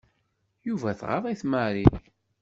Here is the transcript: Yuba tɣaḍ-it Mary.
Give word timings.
Yuba 0.67 0.91
tɣaḍ-it 0.99 1.41
Mary. 1.51 1.87